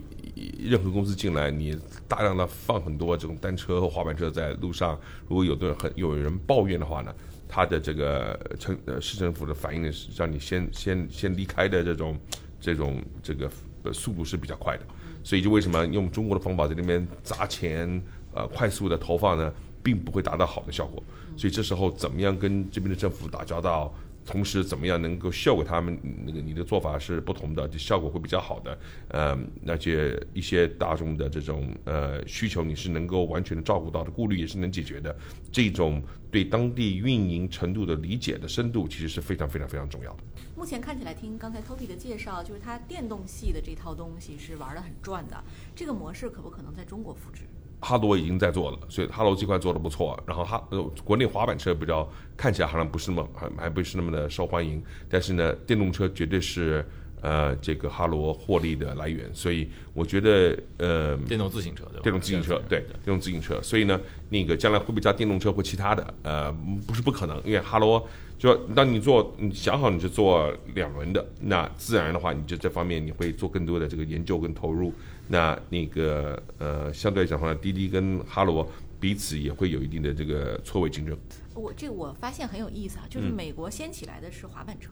[0.59, 7.15] 任何公司进来，你大量的放很多这种单车和滑板车在路上，如果有的很有人抱怨的话呢，
[7.49, 12.19] 他的这个城呃市政府的反应呢是让你先先先离开的这种
[12.61, 13.51] 这种这个
[13.85, 14.85] 呃速度是比较快的，
[15.23, 21.03] 所以就为什么用中国的方法在那边砸钱呃快速的投放呢，并不会达到好的效果，
[21.37, 23.95] 所以这时候怎么样跟这边的政府打交道？
[24.27, 28.79] 同时，怎么样能够效果他们那个你的做法是不同的，就效果会比较好的。
[29.09, 35.15] 呃，那些一些大众的这种呃需求，你是能够完全的照顾到的，顾虑也是能解决的。
[35.53, 40.19] 这种对当地运营程度的理解的深度，其实是非常非常非常重要的。
[40.57, 45.45] 目前看起来，听刚才 Toby 的介绍，就是它电动系的这套东西是玩的很转的。
[45.75, 47.43] 这个模式可不可能在中国复制？
[47.85, 50.19] 哈罗已经在做了，所以哈罗这块做的不错。
[50.27, 56.85] 然后哈呃，国内滑板车比较看起来好像不是那么还还不是那么的受欢迎，但是呢，电动车绝对是
[57.25, 59.29] 呃这个哈罗获利的来源。
[59.35, 62.03] 所以我觉得呃，电动自行车对吧？
[62.03, 63.61] 电动自行车对电动自行车。
[63.63, 66.15] 所以呢，那个将来会不会加电动车或其他的？
[66.23, 66.53] 呃，
[66.87, 68.07] 不是不可能，因为哈罗
[68.39, 74.93] 就当你做你想好你是做两轮的，那自然的话，你就这方面你会做更多的这个研究跟投入。
[75.27, 78.69] 那那个呃，相对来讲的话，滴滴跟哈罗
[79.01, 81.17] 彼此也会有一定的这个错位竞争。
[81.55, 84.91] 我这我发现很有意思啊，就是美国掀起来的是滑板车，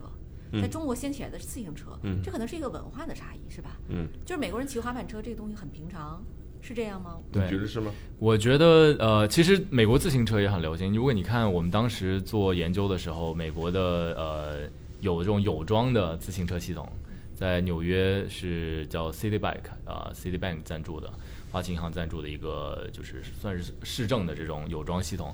[0.61, 3.77] 在中国掀起来的是自行车，这可能是一个文化的差异，是吧？
[3.89, 6.23] 嗯，就是美国人骑滑板车这个东西很平常，
[6.61, 7.17] 是这样吗？
[7.31, 7.91] 对，你觉得是吗？
[8.19, 10.93] 我觉得呃，其实美国自行车也很流行。
[10.93, 13.81] 如果你看我们当时做研究的时候，美国的
[14.17, 14.69] 呃
[15.01, 16.87] 有这种有装的自行车系统。
[17.35, 21.11] 在纽约是叫 City Bike 啊，City Bank 赞助的，
[21.51, 25.33] 花旗银行赞助的一个，就是算是市政的这种有装系统。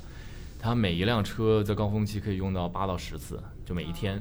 [0.58, 4.20] 它每一辆车在高峰期可以用到八到十次，就每一天。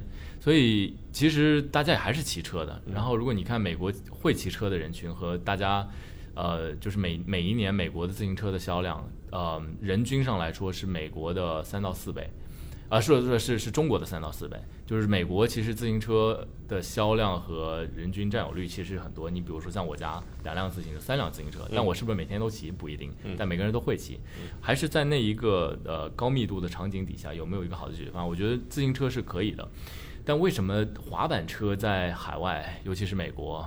[0.48, 2.80] 所以其实大家也还是骑车的。
[2.90, 5.86] 然后如果你看美国会骑车的人群和大家，
[6.34, 12.30] 呃，就是每每一年美国的自行车的销量，呃，人均上来说是美国的三到四倍。
[12.88, 14.56] 啊，是是是是中国的三到四倍，
[14.86, 19.28] 就是美国其实自行车的销量和人均占有率其实很多。
[19.28, 24.18] 你比如说像我家两辆自行车、三辆自行车，但我是不是每天都骑不一定，但每个人都会骑，
[24.62, 28.26] 还是在那一个呃高密度的场景底下有没有一个好的解决方案？
[28.26, 29.68] 我觉得自行车是可以的，
[30.28, 33.66] 但为什么滑板车在海外，尤其是美国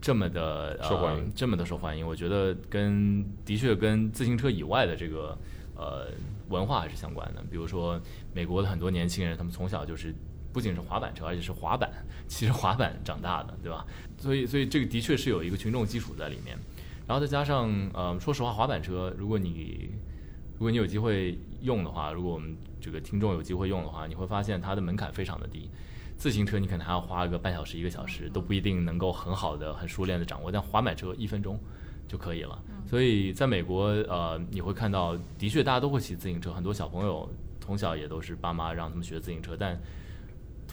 [0.00, 2.04] 这么的受欢迎，这么的受欢迎？
[2.04, 5.38] 我觉得跟的确跟自行车以外的这个
[5.76, 6.08] 呃。
[6.48, 7.96] 文化还是相关的，比如说
[8.34, 10.12] 美国的很多年轻人，他们从小就是
[10.52, 11.88] 不仅是滑板车，而且是滑板，
[12.26, 13.86] 骑着滑板长大的，对吧？
[14.18, 16.58] 所以，所以这个的确是有一个群众基础在里面。
[17.06, 19.92] 然后再加上，呃，说实话，滑板车，如果你
[20.54, 25.70] 如果你有机会用的话，如果我们这个听众有机会用的话，你会发现它的门槛非常的低。
[26.20, 31.58] 自行车你可能还要花个半小时、一个小时，都不一定能够很好的、很熟练的掌握，但滑板车一分钟。
[32.06, 32.60] 就可以了。
[32.88, 37.30] 所以在美国，呃，你会看到，的确大家都会骑自行车，很多小朋友
[37.60, 39.56] 从小也都是爸妈让他们学自行车。
[39.56, 39.80] 但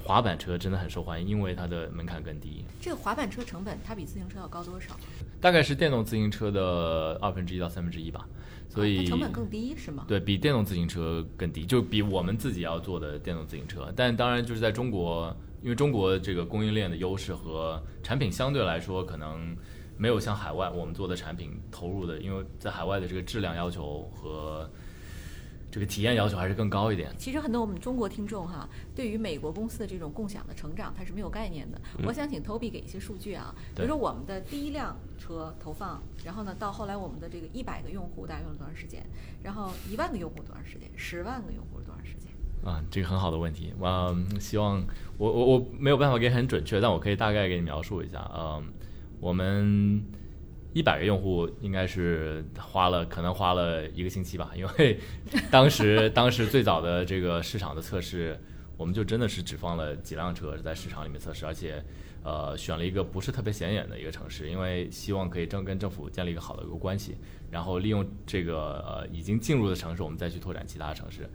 [0.08, 2.64] 滑板车真的很受欢迎，因为它的门槛更低。
[2.80, 4.96] 这个滑板车成本它比自行车要高多少？
[5.42, 8.26] 大概是电动自行车的二分之一到三分之一吧。
[8.70, 10.06] 所以成本更低是吗？
[10.08, 13.92] 对比电动自行车更低，就比我们自己要做的电动自行车。
[13.98, 19.56] 但当然就是在中国，因为中国这个供应链的优势和产品相对来说可能。
[20.00, 24.70] 没有像海外我们做的产品投入的，因为在海外的这个质量要求和
[25.70, 27.14] 这个体验要求还是更高一点。
[27.18, 31.80] 其实很多我们中国听众哈，对于美国公司的这种共享的成长，它是没有概念的。
[32.06, 39.06] 我想请 Toby 给一些数据啊，比如说我们的第一辆车投放，然后呢，到后来我们的这个一百个用户大概用了多长时间？
[39.44, 40.90] 然后一万个用户多长时间？
[40.96, 42.32] 十万个用户是多长时间？
[42.64, 43.74] 啊，这个很好的问题。
[43.82, 44.84] 嗯，希望
[45.18, 48.30] 我我我没有办法给很准确，但我可以大概给你描述一下。
[48.34, 48.64] 嗯。
[49.20, 50.00] 我们
[50.74, 55.00] 一百个用户应该是花了，可能花了一个星期吧，因为
[55.50, 58.40] 当时当时最早的这个市场的测试，
[58.78, 61.84] 我们就真的是只放了几辆车在市场里面测试，而且
[62.24, 67.16] 呃选了一个不是特别显眼的一个城市，因为希望可以正跟政府建立一个好的一个关系，
[67.50, 71.28] 然后利用这个呃已经进入的城市，我们再去拓展其他城市。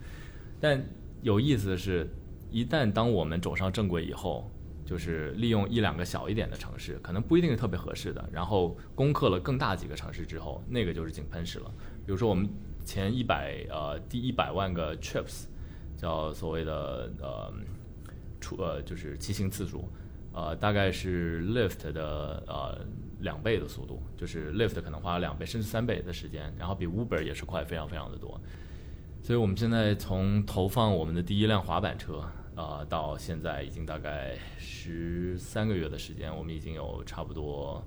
[0.60, 0.80] 但
[1.22, 2.08] 有意思的是，
[2.50, 4.48] 一旦当我们走上正轨以后，
[4.84, 8.28] 就是利用一两个小一点的城市，可能不一定是特别合适的。
[8.32, 11.72] 然后攻克了更大几个城市之后，那个就是井喷式了。
[12.04, 12.48] 比如说我们
[12.84, 15.44] 前一百呃第一百万个 trips，
[15.96, 17.52] 叫所谓的呃
[18.40, 19.88] 出呃就是骑行次数，
[20.32, 22.84] 呃大概是 Lyft 的呃
[23.20, 28.40] 两倍的速度，就是 Lyft 可能花了两倍甚至三倍的时间，然后比 Uber 也是快非常非常的多。
[29.22, 32.20] 所以我们现在从投放我们的第一辆滑板车。
[32.54, 37.82] 呃，到现在已经大概十三个月的时间，我们已经有差不多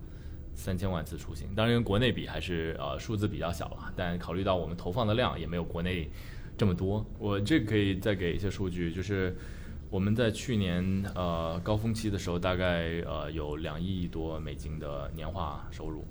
[0.55, 1.47] 三千万次出行。
[1.55, 6.09] 当然，跟国内比还是呃数字比较小了，但考虑到我们投放的量也没有国内
[6.57, 7.05] 这么多。
[7.19, 9.35] 我这可以再给一些数据，就是
[9.91, 16.03] 我们在去年呃高峰期的时候，大概呃有两亿多美金的年化收入，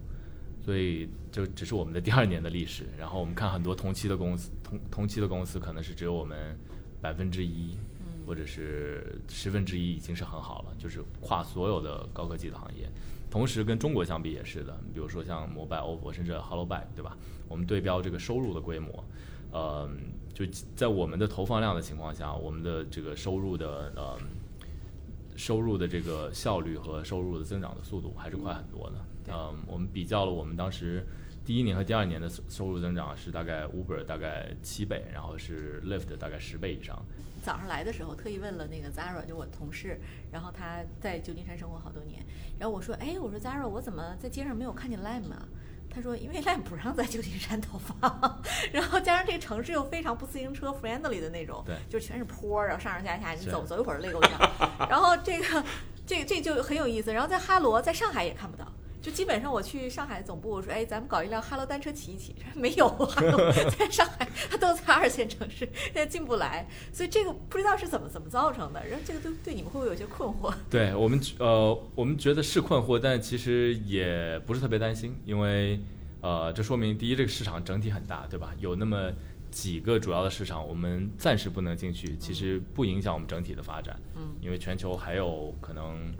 [0.62, 2.84] 所以就只是我们的第二年的历史。
[2.96, 6.56] 然后我们看很多同期的公司，同同期的公司可能是只有我们
[7.00, 7.76] 百分之一。
[8.26, 12.88] 或者是十分之一已经是很好了，就是跨所有的高科技的行业，
[13.30, 14.78] 同时跟中国相比也是的。
[14.92, 17.16] 比如说像摩拜、OPPO，甚至 Hello Bag，对吧？
[17.48, 19.04] 我们对标这个收入的规模，
[19.52, 19.88] 呃，
[20.32, 24.18] 就在我们的投放量的情况下，我们的这个收入的呃
[25.36, 28.96] 收入的这个效率和收入的增长的速度还是快很多的。
[29.32, 31.06] 嗯，我们比较了我们当时
[31.44, 37.04] 第一年和第二年的收收入增长是大概 Uber 大概七倍，然后是 Lyft 大概十倍以上。
[37.44, 40.00] 早上来的时候，特意问了那个 Zara，就我同事，
[40.32, 42.24] 然后他在旧金山生活好多年。
[42.58, 45.46] 然后我说，哎，我说 Zara，我怎么在街上没有看见 Lime 啊？
[45.90, 54.40] 他说，因为 Lime 不让在旧金山投放， 然后加上这个城市又非常不自行车 friendly 的那种，对，就全是坡，然后上上下下，你走走一会儿累够呛。
[54.88, 55.64] 然后这个，
[56.04, 57.12] 这这就很有意思。
[57.12, 58.66] 然后在哈罗，在上海也看不到。
[59.04, 62.88] 就基本上我去上海总部，我说哎，咱们搞一辆哈罗单车骑一骑， 没有，
[63.78, 68.82] 在上海它都在二线城市，现在进不来，所以这个不知道是怎么怎么造成的。
[68.86, 70.50] 然后这个都对你们会不会有些困惑？
[70.70, 75.78] 对我们呃，我们觉得是困惑，但其实也不是特别担心，因为
[76.22, 78.54] 呃，这说明第一，这个市场整体很大，对吧？
[78.58, 79.12] 有那么
[79.50, 84.00] 几个主要的市场，我们暂时不能进去，其实不影响我们整体的发展。
[84.16, 86.10] 嗯，因为全球还有可能。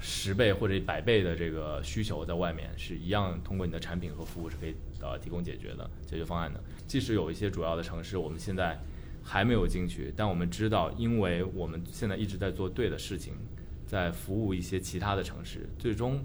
[0.00, 6.58] 十倍或者一百倍的这个需求在外面是一样，通过你的产品和服务是可以呃提供解决的解决方案的。
[6.86, 8.80] 即使有一些主要的城市我们现在
[9.22, 13.34] 还没有进去，但我们知道，因为我们现在一直在做对的事情，
[13.86, 15.68] 在服务一些其他的城市。
[15.78, 16.24] 最终，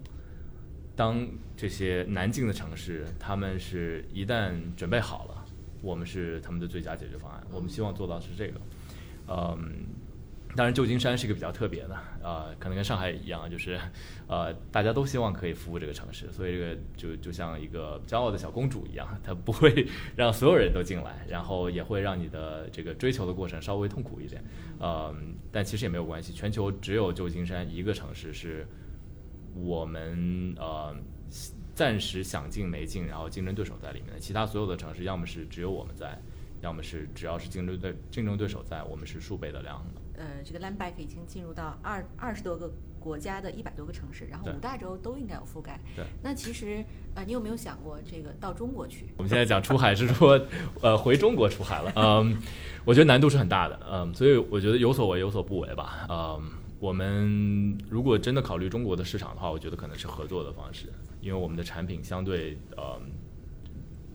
[0.95, 5.45] 当这些难进的城市，他们是一旦准备好了，
[5.81, 7.43] 我们是他们的最佳解决方案。
[7.51, 8.61] 我们希望做到是这个，
[9.27, 9.85] 嗯。
[10.55, 13.77] 当然，旧金山是一个比较特别的，呃，可能跟上海一样，就是，
[14.25, 24.41] 呃，大家都希望可以服务这个城市，所以这个就就像一个骄傲的小公主一样，她不会 让所有人都进来，然后也会让你的这个追求的过程稍微痛苦一点，
[24.79, 25.13] 呃，
[25.51, 28.65] 但其实也没有关系，全球只有旧金山一个城市是
[29.53, 30.95] 我们呃
[31.73, 36.17] 暂时想进没进，然后竞争对手在里面的，其他所有的城市要么是只有我们在，
[36.61, 39.85] 要么是只要是竞争对竞争对手在，我们是数倍的量。
[40.17, 45.79] 呃，这个 Bike 已经进入到二二十多个国家的一百多个城市，然后五大洲都应该有覆盖。
[45.95, 46.05] 对。
[46.23, 49.07] 那其实呃，你有没有想过这个到中国去？
[49.17, 50.39] 我们现在讲出海是说，
[50.81, 51.93] 呃，回中国出海了。
[51.95, 52.37] 嗯，
[52.83, 53.79] 我觉得难度是很大的。
[53.89, 56.07] 嗯，所以我觉得有所为有所不为吧。
[56.09, 60.87] 嗯，我们如果真的考虑中国的市场的话，我觉得可能是合作的方式，
[61.21, 62.99] 因为我们的产品相对呃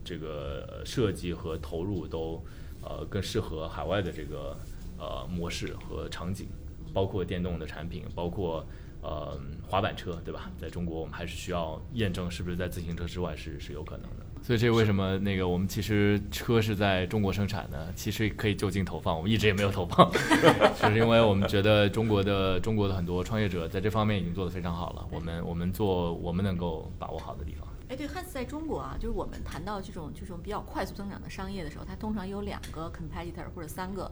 [0.03, 2.43] 这个设计和投入都
[2.83, 4.57] 呃更适合海外的这个。
[5.01, 6.47] 呃，模式和场景，
[6.93, 8.63] 包括电动的产品，包括
[9.01, 9.35] 呃
[9.67, 10.51] 滑板车，对吧？
[10.59, 14.25] 在中国，我们还是需要验证是不是在自行车之外是是有可能的。
[14.43, 20.11] 所以这为什么那个我们其实车是在中国生产的，其实可以就近投放，我们一直也没有投放，
[20.79, 25.07] 就是因为我们觉得中国的中国的很多创业者在这方面已经做得非常好了。
[25.11, 27.67] 我们我们做我们能够把握好的地方。
[27.89, 34.09] 哎，对，汉斯在中国啊，就是我们谈到这种这种比较快速增长的商业的时候，它通常有两个 competitor 或者三个。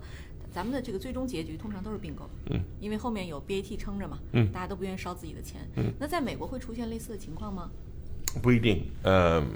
[0.52, 7.70] 咱们的这个最终结局通常都是并购，嗯，因为后面有 BAT 撑着嘛，嗯，大家都不愿意烧自己的钱，嗯，那在美国会出现类似的情况吗？
[8.42, 9.48] 不一定，嗯，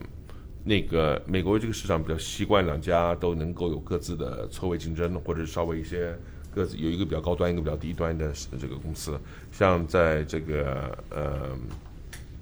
[0.64, 6.18] 那个美国这个市场比较习惯两家都能够有各自的错位竞争，或者稍微一些
[6.54, 9.20] 各自有一个比较高端，一个比较低端的这个公司，
[9.52, 11.58] 像在这个呃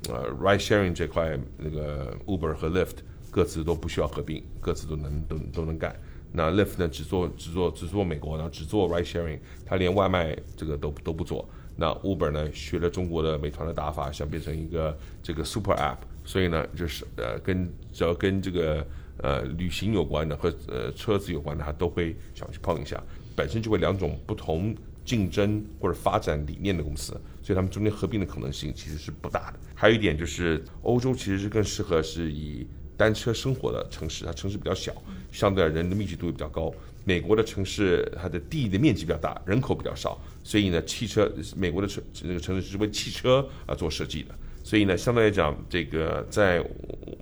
[0.09, 2.97] 呃 ride sharing 这块，那个 Uber 和 Lyft
[3.29, 5.95] 各自都不需要合并，各自都能都都能干。
[6.31, 11.47] 那 Lyft 呢，只做只做只做美国，然后只做 ride sharing，它连外卖这个都都不做。
[11.75, 18.85] 那 Uber 呢，学了中国的美团的打法，想变成一个这个 super app，所以呢，就是呃跟只要跟这个
[19.17, 23.01] 呃旅行有关的和呃车子有关的，它都会想去碰一下。
[23.35, 29.59] 本身就会两种不同竞争或者发展理念的公司，所以他们中间合并的可能性其实是不大的。
[29.73, 32.67] 还有一点就是，欧洲其实是更适合是以
[33.01, 34.93] 单车生活的城市，它城市比较小，
[35.31, 36.71] 相对人的密集度也比较高。
[37.03, 46.63] 美国的城市它的地的面积比较大，人口比较少，所以呢，汽车美国的城这个城市是为汽车啊做设计的，所以呢，相对来讲，这个在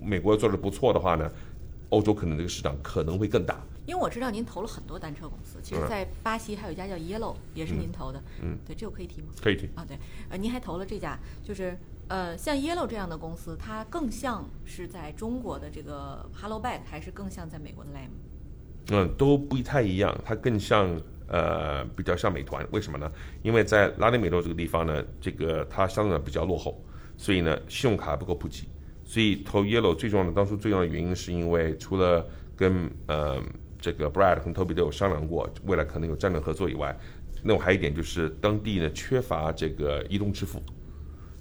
[0.02, 1.32] 美国做的不错的话呢，
[1.88, 3.58] 欧洲可能这个市场可能会更大。
[3.86, 8.22] 因为我知道您投了很多单车公司，其实，在巴西还有一家叫 Yellow，也是您投的。
[8.42, 9.28] 嗯，对，这个可以提吗？
[9.42, 9.96] 可以提啊，对，
[10.28, 11.74] 呃，您还投了这家，就是
[12.10, 18.10] 呃，像 Yellow 这样的公司，它更像是在中国的这个 Hello Bike，还是更像在美国的 Lime？
[18.90, 22.66] 嗯，都不太一样，它更像呃，比较像美团。
[22.72, 23.08] 为什么呢？
[23.42, 26.84] 因为在拉丁美洲这个地方呢，这个它相对比较落后，
[27.16, 28.68] 所以呢，信用卡不够普及。
[29.04, 33.40] 所以投 Yellow 最重要的，当初最重要的原因是因为除了跟呃。
[33.82, 36.94] 这个 Brad 和 Toby 都有商量过，未来可能有战略合作以外，
[37.42, 40.62] 那我还有一点就是当地呢缺乏这个移动支付，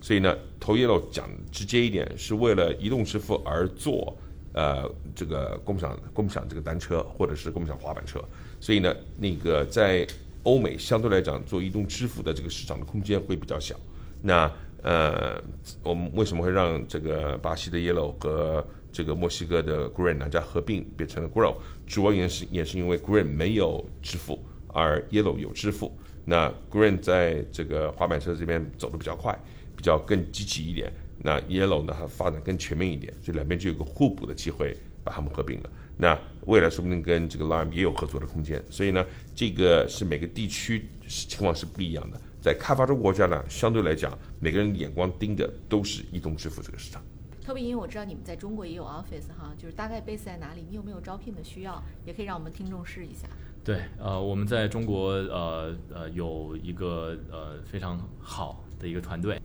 [0.02, 4.16] 所以呢投 Yellow 讲直接一点，是为了移动支付而做，
[4.54, 8.24] 呃，这个共享共享这个单车或者是共享滑板车，
[8.60, 10.08] 所以呢那个在
[10.44, 13.76] 欧美相对来讲做移动支付的这个市场的空间会比较小。
[14.22, 15.42] 那呃，
[15.84, 25.94] 我们为什么会让这个巴西的 Yellow 和这个墨西哥的 Green 两家合并变成了 Grow，主要原因是也是因为 Green 没有支付，而 Yellow 有支付。
[26.24, 29.38] 那 Green 在这个滑板车这边走的比较快，
[29.80, 30.92] 比较更积极一点。
[31.22, 34.76] 那 Yellow 呢，它发展更全面一点，所以两边就有个互补的机会，
[35.06, 35.70] 把它们合并了。
[35.96, 38.62] 那未来说不定跟这个 Lime 也有合作的空间。
[38.70, 42.20] 所以呢，这个是每个地区情况是不一样的。
[42.42, 47.02] 在开发中国家呢，相对来讲，每个人眼光盯的都是移动支付这个市场。
[47.42, 50.66] 特别因为我知道你们在中国也有 office 哈，就是大概 base 在哪里？
[50.70, 51.82] 你有没有招聘的需要？
[52.06, 53.28] 也可以让我们听众试一下。
[53.64, 59.40] 对，呃，我们在中国呃呃有一个呃非常好的一个团队。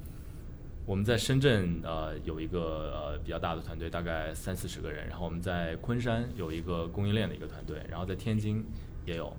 [0.87, 5.07] 我们在深圳呃有一个呃比较大的团队，大概三四十个人。
[5.09, 8.65] 然后我们在昆山有一个供应链的一个团队，然后在天津
[9.07, 9.35] 也有。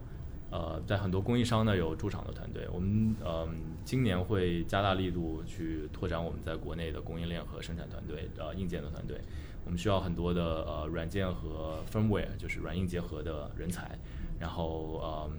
[0.51, 3.45] 呃，在很多供应商呢有驻场的团队，我们呃
[3.83, 9.19] 今年会加大力度去拓展我们在国内的供应链和生产团队，呃硬件的团队，
[9.65, 13.99] 我们需要很多的呃软件和 firmware，就是软硬结合的人才，
[14.39, 15.31] 然后呃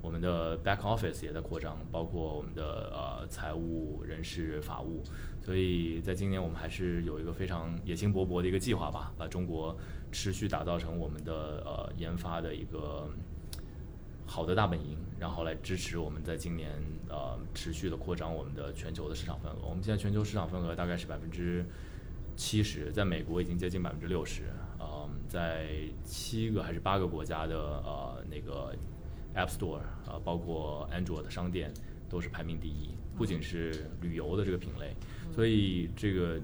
[0.00, 5.02] 我们的 back office 也在扩张，包括我们的呃财务、人事、法务，
[5.40, 9.76] 所以在今年我们还是有一个非常野心勃勃的一个计划吧，把中国
[10.10, 13.08] 持续打造成我们的呃研发的一个。
[14.26, 16.70] 好的大本营，然后来支持我们在今年
[17.08, 19.58] 呃持续的扩张我们的全球的市场份额。
[19.68, 21.66] 我们现在全球市场份额大概是百分之
[22.36, 24.44] 七十，在美国已经接近百分之六十。
[24.78, 25.66] 嗯，在
[26.04, 28.72] 七个还是八个国家的呃那个
[29.34, 31.72] App Store 呃，包括 Android 的商店
[32.08, 32.90] 都是排名第一。
[33.16, 34.94] 不仅是旅游的这个品类，
[35.32, 36.40] 所以这个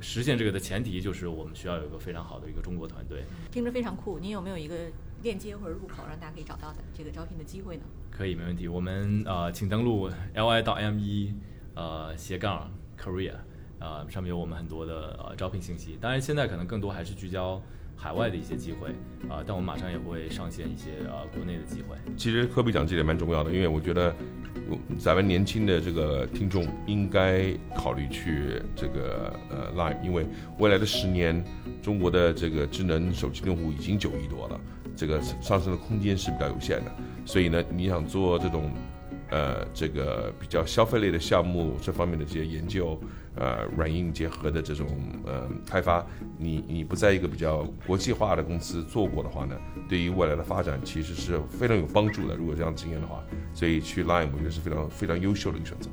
[0.00, 3.24] 实现这个的前提就是我们需要有一个非常好的一个中国团队。
[3.50, 4.76] 听着非常酷，你有没有一个？
[5.22, 7.82] 链接或者入口，让大家可以找到的这个招聘的机会呢？
[8.10, 8.66] 可以，没问题。
[8.66, 11.34] 我们呃，请登录 l i 到 m 一
[11.74, 13.34] 呃斜杠 Korea，
[13.80, 15.98] 呃，上面有我们很多的呃招聘信息。
[16.00, 17.60] 当然，现在可能更多还是聚焦
[18.02, 18.88] 海外的一些机会
[19.28, 21.98] 啊，但我们马上也会上线一些呃国内的机会。
[22.16, 24.14] 其实科比讲这点蛮重要的，因为我觉得
[24.98, 30.24] 咱们年轻的这个听众应该考虑去这个呃 Line，因为
[30.58, 31.44] 未来的十年，
[31.82, 34.58] 中国的这个智能手机用户已经九亿多了。
[34.96, 36.92] 这个上升的空间是比较有限的，
[37.26, 38.70] 所以呢，你想做这种，
[39.30, 43.00] 呃，这个比较消费类的项目，这方面的这些研究，
[43.36, 44.86] 呃，软硬结合的这种
[45.24, 46.04] 呃开发，
[46.36, 49.56] 你你不在一个比较国际化的公司做过的话呢，
[49.88, 52.34] 对于未来的发展其实是非常有帮助的。
[52.34, 53.22] 如果这样经验的话，
[53.54, 55.88] 所以去 Lime 我觉得是非常非常优秀的一个选择。